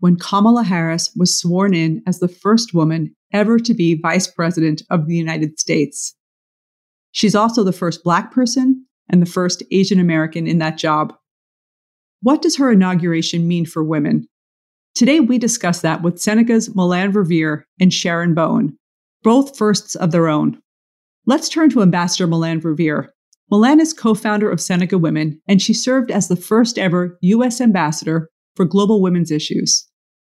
[0.00, 4.82] when Kamala Harris was sworn in as the first woman ever to be Vice President
[4.90, 6.14] of the United States.
[7.12, 11.14] She's also the first Black person and the first Asian American in that job.
[12.22, 14.26] What does her inauguration mean for women?
[14.94, 18.76] Today, we discuss that with Seneca's Melanne Verveer and Sharon Bowen,
[19.22, 20.60] both firsts of their own.
[21.26, 23.08] Let's turn to Ambassador Melanne Verveer.
[23.50, 27.60] Melanne is co founder of Seneca Women, and she served as the first ever U.S.
[27.60, 29.89] ambassador for global women's issues.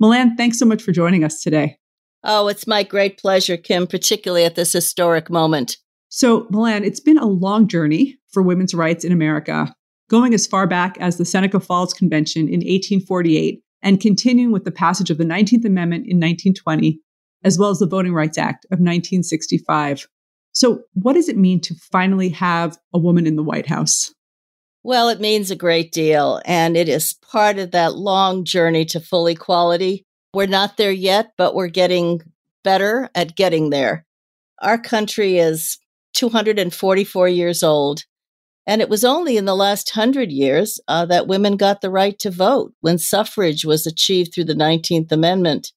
[0.00, 1.78] Melanne, thanks so much for joining us today.
[2.22, 5.76] Oh, it's my great pleasure, Kim, particularly at this historic moment.
[6.08, 9.72] So, Melanne, it's been a long journey for women's rights in America,
[10.10, 14.70] going as far back as the Seneca Falls Convention in 1848 and continuing with the
[14.70, 17.00] passage of the 19th Amendment in 1920,
[17.44, 20.06] as well as the Voting Rights Act of 1965.
[20.52, 24.12] So, what does it mean to finally have a woman in the White House?
[24.86, 29.00] Well, it means a great deal, and it is part of that long journey to
[29.00, 30.06] full equality.
[30.32, 32.20] We're not there yet, but we're getting
[32.62, 34.06] better at getting there.
[34.62, 35.80] Our country is
[36.14, 38.04] 244 years old,
[38.64, 42.16] and it was only in the last hundred years uh, that women got the right
[42.20, 45.72] to vote when suffrage was achieved through the 19th Amendment.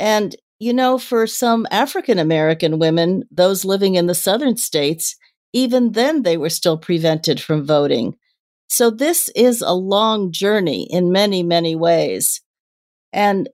[0.00, 5.14] And you know, for some African American women, those living in the southern states,
[5.52, 8.16] even then they were still prevented from voting.
[8.68, 12.42] So this is a long journey in many, many ways.
[13.12, 13.48] And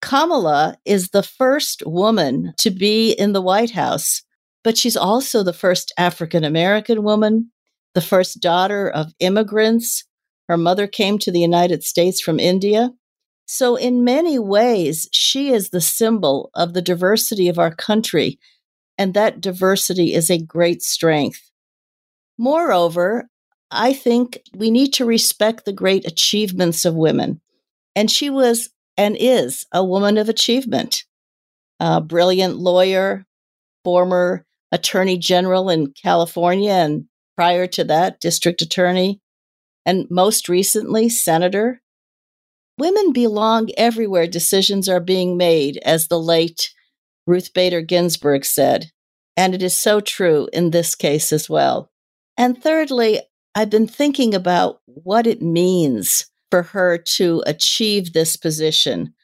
[0.00, 4.22] Kamala is the first woman to be in the White House.
[4.64, 7.50] but she's also the first African American woman,
[7.94, 10.04] the first daughter of immigrants.
[10.48, 12.90] Her mother came to the United States from India.
[13.44, 18.38] So, in many ways, she is the symbol of the diversity of our country,
[18.96, 21.50] and that diversity is a great strength.
[22.38, 23.28] Moreover,
[23.72, 27.40] I think we need to respect the great achievements of women.
[27.96, 31.04] And she was and is a woman of achievement.
[31.80, 33.24] A brilliant lawyer,
[33.84, 39.20] former attorney general in California, and prior to that, district attorney,
[39.84, 41.80] and most recently, senator.
[42.78, 46.70] Women belong everywhere decisions are being made, as the late
[47.26, 48.90] Ruth Bader Ginsburg said.
[49.36, 51.90] And it is so true in this case as well.
[52.36, 53.20] And thirdly,
[53.54, 59.14] I've been thinking about what it means for her to achieve this position.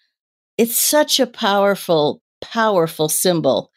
[0.57, 3.71] It's such a powerful, powerful symbol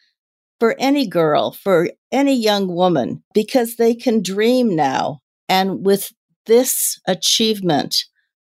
[0.58, 5.20] for any girl, for any young woman, because they can dream now.
[5.48, 6.12] And with
[6.46, 8.04] this achievement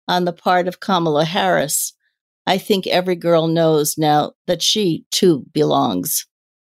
[0.08, 1.94] on the part of Kamala Harris,
[2.46, 6.26] I think every girl knows now that she too belongs.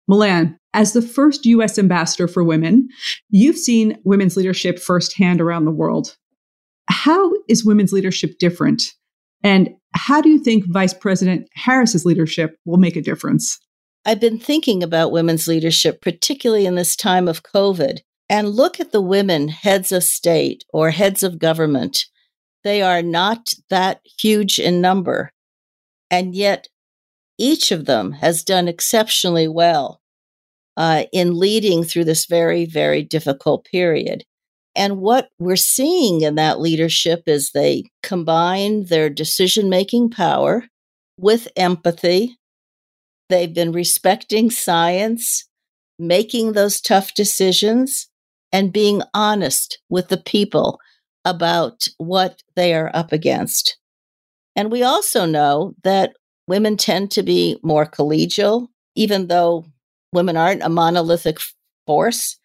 [0.09, 2.89] Melanne, as the first US ambassador for women,
[3.29, 6.17] you've seen women's leadership firsthand around the world.
[6.89, 8.83] How is women's leadership different?
[9.43, 13.59] And how do you think Vice President Harris's leadership will make a difference?
[14.05, 18.93] I've been thinking about women's leadership, particularly in this time of COVID, and look at
[18.93, 22.07] the women heads of state or heads of government.
[22.63, 25.33] They are not that huge in number.
[26.11, 26.69] And yet,
[27.39, 30.00] each of them has done exceptionally well
[30.81, 34.25] uh, in leading through this very, very difficult period.
[34.75, 40.65] And what we're seeing in that leadership is they combine their decision making power
[41.19, 42.39] with empathy.
[43.29, 45.47] They've been respecting science,
[45.99, 48.09] making those tough decisions,
[48.51, 50.79] and being honest with the people
[51.27, 53.77] about what they are up against.
[54.57, 56.15] And we also know that
[56.49, 59.67] women tend to be more collegial, even though
[60.13, 61.39] women aren't a monolithic
[61.87, 62.39] force.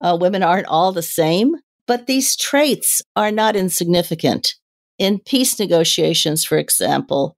[0.00, 1.54] Uh, women aren't all the same.
[1.86, 4.54] But these traits are not insignificant.
[4.98, 7.36] In peace negotiations, for example,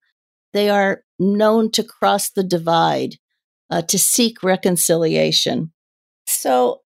[0.52, 3.16] they are known to cross the divide,
[3.70, 5.72] uh, to seek reconciliation.
[6.26, 6.80] So,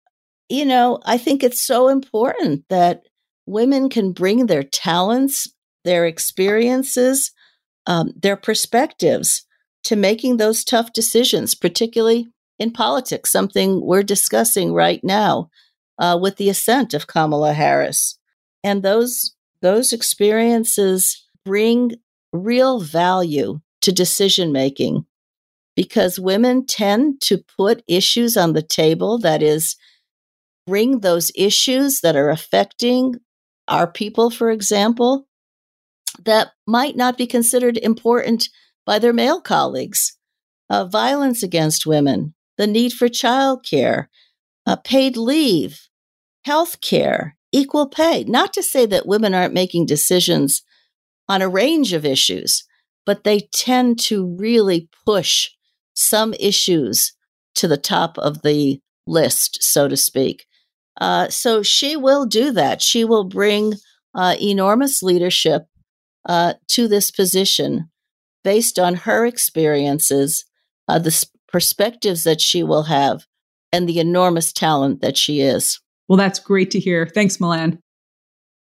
[0.50, 3.02] you know, I think it's so important that
[3.46, 5.48] women can bring their talents,
[5.84, 7.32] their experiences,
[7.86, 9.46] um, their perspectives
[9.86, 12.28] to making those tough decisions, particularly
[12.60, 15.50] in politics, something we're discussing right now
[16.00, 18.18] uh, with the ascent of Kamala Harris.
[18.64, 21.94] And those those experiences bring
[22.32, 25.06] real value to decision making
[25.76, 29.76] because women tend to put issues on the table that is
[30.66, 33.16] bring those issues that are affecting
[33.68, 35.28] our people for example
[36.26, 38.50] that might not be considered important
[38.86, 40.18] by their male colleagues
[40.70, 44.08] uh, violence against women the need for childcare
[44.66, 45.88] uh, paid leave,
[46.44, 48.24] health care, equal pay.
[48.26, 50.64] Not to say that women aren't making decisions
[51.30, 52.66] on a range of issues,
[53.06, 55.50] but they tend to really push
[55.94, 57.14] some issues
[57.56, 60.46] to the top of the list, so to speak.
[61.00, 62.82] Uh, so she will do that.
[62.82, 63.74] She will bring
[64.14, 65.68] uh, enormous leadership
[66.28, 67.90] uh, to this position
[68.44, 70.46] based on her experiences,
[70.88, 73.26] uh, the perspectives that she will have,
[73.72, 75.80] and the enormous talent that she is.
[76.08, 77.06] Well, that's great to hear.
[77.06, 77.80] Thanks, Melanne.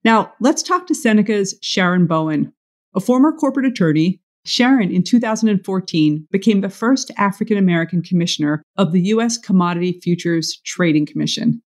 [0.03, 2.53] Now, let's talk to Seneca's Sharon Bowen.
[2.95, 9.01] A former corporate attorney, Sharon in 2014 became the first African American commissioner of the
[9.01, 9.37] U.S.
[9.37, 11.61] Commodity Futures Trading Commission.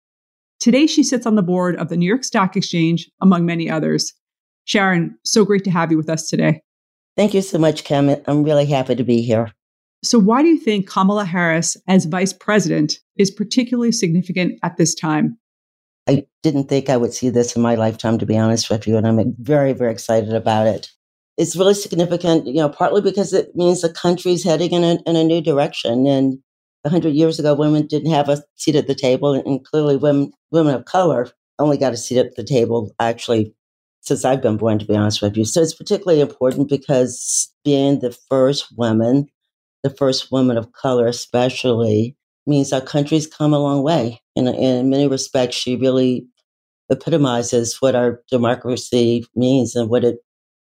[0.59, 4.13] Today, she sits on the board of the New York Stock Exchange, among many others.
[4.65, 6.61] Sharon, so great to have you with us today.
[7.17, 8.15] Thank you so much, Kim.
[8.27, 9.51] I'm really happy to be here.
[10.03, 14.95] So, why do you think Kamala Harris as vice president is particularly significant at this
[14.95, 15.37] time?
[16.07, 18.97] I didn't think I would see this in my lifetime, to be honest with you,
[18.97, 20.89] and I'm very, very excited about it.
[21.37, 25.15] It's really significant, you know, partly because it means the country's heading in a, in
[25.15, 26.07] a new direction.
[26.07, 26.39] And
[26.83, 30.75] 100 years ago, women didn't have a seat at the table, and clearly, women women
[30.75, 31.29] of color
[31.59, 33.53] only got a seat at the table actually
[34.01, 35.43] since I've been born, to be honest with you.
[35.43, 39.27] So it's particularly important because being the first woman
[39.83, 44.21] the first woman of color, especially, means our country's come a long way.
[44.35, 46.27] And in many respects, she really
[46.89, 50.17] epitomizes what our democracy means and what it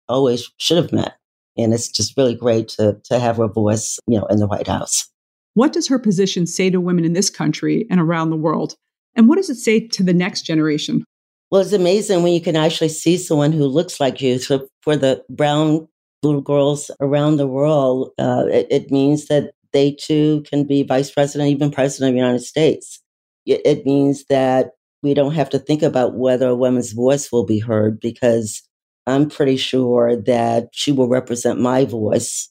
[0.08, 1.12] always should have meant.
[1.56, 4.68] And it's just really great to, to have her voice, you know, in the White
[4.68, 5.08] House.
[5.54, 8.74] What does her position say to women in this country and around the world?
[9.14, 11.04] And what does it say to the next generation?
[11.50, 14.38] Well, it's amazing when you can actually see someone who looks like you.
[14.38, 15.86] So for the brown
[16.24, 21.10] little girls around the world, uh, it, it, means that they too can be vice
[21.10, 23.00] president, even president of the United States.
[23.46, 24.70] It, it means that
[25.02, 28.62] we don't have to think about whether a woman's voice will be heard because
[29.06, 32.48] I'm pretty sure that she will represent my voice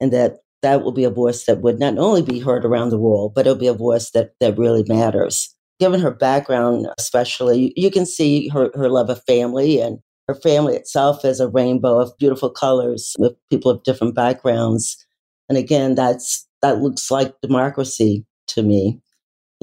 [0.00, 2.98] and that that will be a voice that would not only be heard around the
[2.98, 5.54] world, but it'll be a voice that, that really matters.
[5.78, 10.74] Given her background, especially, you can see her, her love of family and her family
[10.74, 15.04] itself is a rainbow of beautiful colors with people of different backgrounds.
[15.48, 19.00] And again, that's that looks like democracy to me.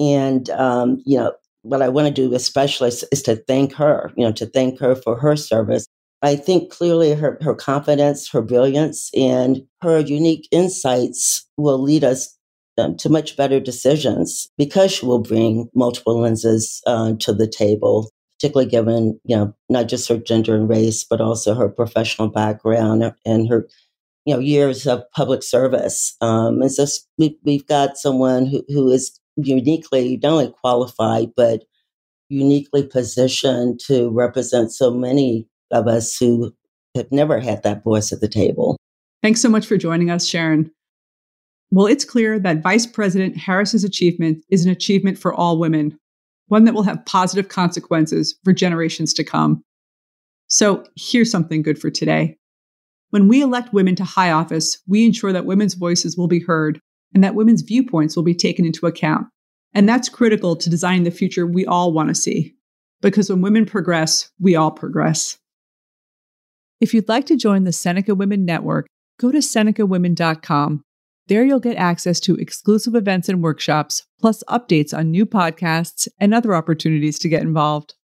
[0.00, 4.12] And um, you know, what I want to do especially is, is to thank her,
[4.16, 5.86] you know, to thank her for her service
[6.24, 12.34] I think clearly her, her confidence, her brilliance, and her unique insights will lead us
[12.78, 18.10] um, to much better decisions because she will bring multiple lenses uh, to the table,
[18.44, 23.02] particularly given, you know, not just her gender and race, but also her professional background
[23.24, 23.66] and her,
[24.26, 26.14] you know, years of public service.
[26.20, 26.84] Um, and so
[27.16, 31.64] we, we've got someone who, who is uniquely not only qualified, but
[32.28, 36.54] uniquely positioned to represent so many of us who
[36.94, 38.76] have never had that voice at the table.
[39.22, 40.70] Thanks so much for joining us, Sharon.
[41.70, 45.98] Well, it's clear that Vice President Harris's achievement is an achievement for all women,
[46.54, 49.60] one that will have positive consequences for generations to come.
[50.46, 52.36] So, here's something good for today.
[53.10, 56.78] When we elect women to high office, we ensure that women's voices will be heard
[57.12, 59.26] and that women's viewpoints will be taken into account.
[59.72, 62.54] And that's critical to designing the future we all want to see.
[63.02, 65.36] Because when women progress, we all progress.
[66.80, 68.86] If you'd like to join the Seneca Women Network,
[69.18, 70.84] go to senecawomen.com.
[71.26, 76.34] There you'll get access to exclusive events and workshops, plus updates on new podcasts and
[76.34, 77.94] other opportunities to get involved.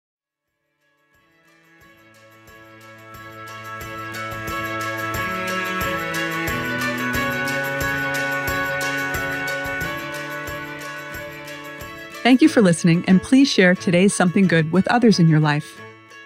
[12.23, 15.79] Thank you for listening, and please share today's Something Good with others in your life.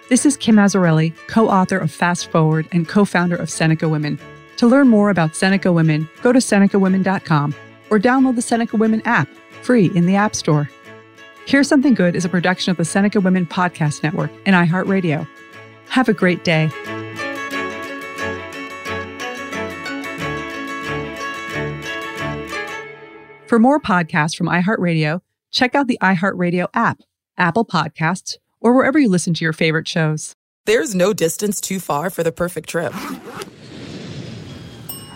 [0.07, 4.17] This is Kim Azzarelli, co author of Fast Forward and co founder of Seneca Women.
[4.57, 7.55] To learn more about Seneca Women, go to SenecaWomen.com
[7.89, 9.27] or download the Seneca Women app,
[9.61, 10.69] free in the App Store.
[11.45, 15.27] Here's Something Good is a production of the Seneca Women Podcast Network and iHeartRadio.
[15.89, 16.69] Have a great day.
[23.47, 25.21] For more podcasts from iHeartRadio,
[25.51, 26.99] check out the iHeartRadio app,
[27.37, 30.33] Apple Podcasts, or wherever you listen to your favorite shows.
[30.65, 32.93] There's no distance too far for the perfect trip.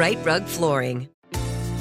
[0.00, 1.10] Rite Rug Flooring.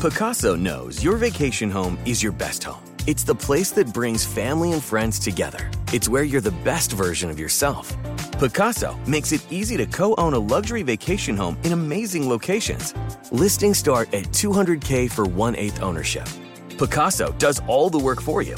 [0.01, 2.83] Pacaso knows your vacation home is your best home.
[3.07, 5.71] It's the place that brings family and friends together.
[5.93, 7.95] It's where you're the best version of yourself.
[8.37, 12.93] Pacaso makes it easy to co own a luxury vacation home in amazing locations.
[13.31, 16.27] Listings start at 200K for one eighth ownership.
[16.71, 18.57] Pacaso does all the work for you